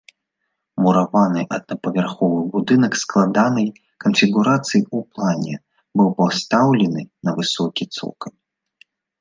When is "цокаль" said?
7.99-8.37